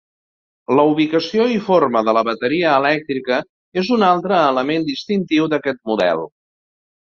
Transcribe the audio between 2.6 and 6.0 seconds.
elèctrica és un altre element distintiu d'aquest